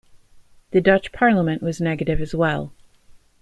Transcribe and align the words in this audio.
The 0.71 0.81
Dutch 0.81 1.11
Parliament 1.11 1.61
was 1.61 1.79
negative 1.79 2.19
as 2.21 2.33
well. 2.33 2.73